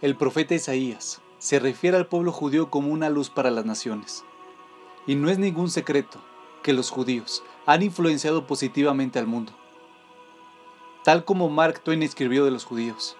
El 0.00 0.14
profeta 0.14 0.54
Isaías 0.54 1.20
se 1.40 1.58
refiere 1.58 1.96
al 1.96 2.06
pueblo 2.06 2.30
judío 2.30 2.70
como 2.70 2.92
una 2.92 3.10
luz 3.10 3.30
para 3.30 3.50
las 3.50 3.64
naciones. 3.64 4.24
Y 5.08 5.16
no 5.16 5.28
es 5.28 5.40
ningún 5.40 5.70
secreto 5.70 6.20
que 6.62 6.72
los 6.72 6.90
judíos 6.90 7.42
han 7.66 7.82
influenciado 7.82 8.46
positivamente 8.46 9.18
al 9.18 9.26
mundo. 9.26 9.52
Tal 11.02 11.24
como 11.24 11.48
Mark 11.48 11.80
Twain 11.80 12.04
escribió 12.04 12.44
de 12.44 12.52
los 12.52 12.64
judíos. 12.64 13.16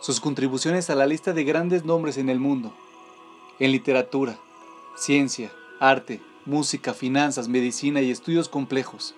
Sus 0.00 0.18
contribuciones 0.18 0.90
a 0.90 0.96
la 0.96 1.06
lista 1.06 1.32
de 1.32 1.44
grandes 1.44 1.84
nombres 1.84 2.16
en 2.16 2.28
el 2.28 2.40
mundo, 2.40 2.72
en 3.60 3.70
literatura, 3.70 4.36
ciencia, 4.96 5.52
arte, 5.78 6.20
música, 6.44 6.92
finanzas, 6.92 7.46
medicina 7.46 8.00
y 8.00 8.10
estudios 8.10 8.48
complejos, 8.48 9.14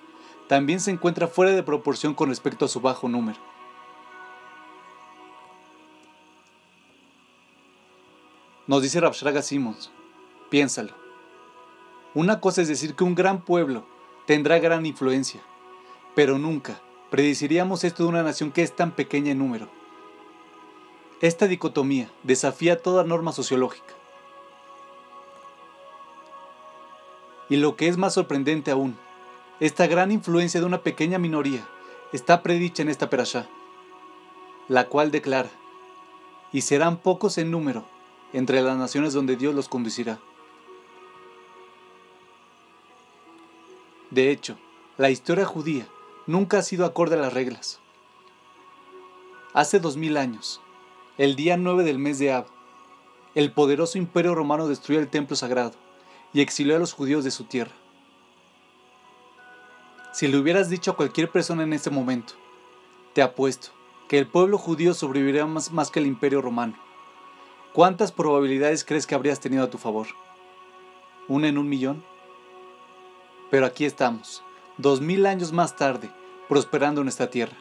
también 0.47 0.81
se 0.81 0.91
encuentra 0.91 1.27
fuera 1.27 1.53
de 1.53 1.63
proporción 1.63 2.13
con 2.13 2.29
respecto 2.29 2.67
a 2.67 2.69
su 2.69 2.83
bajo 2.83 3.09
número. 3.09 3.39
Nos 8.67 8.83
dice 8.83 9.01
Rabshraga 9.01 9.43
Simmons, 9.43 9.91
piénsalo. 10.51 10.93
Una 12.15 12.41
cosa 12.41 12.61
es 12.61 12.69
decir 12.69 12.95
que 12.95 13.05
un 13.05 13.15
gran 13.15 13.43
pueblo 13.43 13.87
tendrá 14.27 14.59
gran 14.59 14.85
influencia, 14.85 15.41
pero 16.15 16.39
nunca 16.39 16.81
predeciríamos 17.11 17.85
esto 17.85 18.03
de 18.03 18.11
una 18.11 18.23
nación 18.23 18.53
que 18.53 18.63
es 18.63 18.77
tan 18.77 18.93
pequeña 18.93 19.33
en 19.33 19.39
número. 19.39 19.69
Esta 21.23 21.47
dicotomía 21.47 22.11
desafía 22.23 22.81
toda 22.81 23.03
norma 23.03 23.33
sociológica. 23.33 23.95
Y 27.49 27.57
lo 27.57 27.77
que 27.77 27.89
es 27.89 27.97
más 27.97 28.15
sorprendente 28.15 28.71
aún, 28.71 28.97
esta 29.59 29.87
gran 29.87 30.13
influencia 30.13 30.61
de 30.61 30.67
una 30.67 30.83
pequeña 30.83 31.19
minoría 31.19 31.67
está 32.13 32.43
predicha 32.43 32.83
en 32.83 32.91
esta 32.91 33.11
perashá, 33.11 33.49
la 34.69 34.87
cual 34.87 35.11
declara, 35.11 35.51
y 36.53 36.61
serán 36.61 36.99
pocos 36.99 37.39
en 37.39 37.51
número 37.51 37.85
entre 38.33 38.63
las 38.63 38.77
naciones 38.77 39.13
donde 39.13 39.37
Dios 39.37 39.55
los 39.55 39.69
conducirá. 39.69 40.19
De 44.11 44.31
hecho, 44.31 44.57
la 44.99 45.11
historia 45.11 45.45
judía 45.45 45.87
nunca 46.27 46.59
ha 46.59 46.63
sido 46.63 46.85
acorde 46.85 47.17
a 47.17 47.21
las 47.21 47.33
reglas. 47.33 47.81
Hace 49.53 49.81
dos 49.81 49.97
mil 49.97 50.17
años, 50.17 50.61
el 51.19 51.37
día 51.37 51.57
9 51.57 51.85
del 51.85 51.99
mes 51.99 52.19
de 52.19 52.33
Ab, 52.33 52.47
el 53.35 53.53
poderoso 53.53 53.99
imperio 53.99 54.35
romano 54.35 54.67
destruyó 54.67 55.01
el 55.01 55.09
templo 55.09 55.37
sagrado 55.37 55.75
y 56.33 56.41
exilió 56.41 56.77
a 56.77 56.79
los 56.79 56.93
judíos 56.93 57.25
de 57.25 57.31
su 57.31 57.45
tierra. 57.45 57.73
Si 60.13 60.27
le 60.27 60.39
hubieras 60.39 60.69
dicho 60.69 60.91
a 60.91 60.97
cualquier 60.97 61.31
persona 61.31 61.63
en 61.63 61.73
ese 61.73 61.91
momento, 61.91 62.35
te 63.13 63.23
apuesto 63.23 63.71
que 64.09 64.19
el 64.19 64.27
pueblo 64.27 64.59
judío 64.59 64.93
sobreviviría 64.93 65.47
más, 65.47 65.71
más 65.71 65.91
que 65.91 66.01
el 66.01 66.07
imperio 66.07 66.43
romano. 66.43 66.75
¿Cuántas 67.81 68.13
probabilidades 68.13 68.85
crees 68.85 69.07
que 69.07 69.15
habrías 69.15 69.41
tenido 69.41 69.65
a 69.65 69.71
tu 69.71 69.79
favor? 69.79 70.07
¿Una 71.29 71.49
en 71.49 71.57
un 71.57 71.67
millón? 71.67 72.05
Pero 73.51 73.65
aquí 73.65 73.87
estamos, 73.87 74.43
dos 74.77 75.01
mil 75.01 75.25
años 75.25 75.51
más 75.51 75.77
tarde, 75.77 76.11
prosperando 76.47 77.01
en 77.01 77.09
esta 77.09 77.31
tierra. 77.31 77.57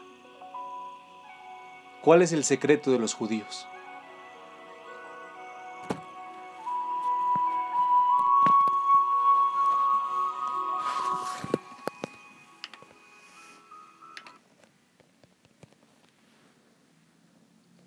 ¿Cuál 2.02 2.22
es 2.22 2.34
el 2.34 2.44
secreto 2.44 2.92
de 2.92 3.00
los 3.00 3.14
judíos? 3.14 3.66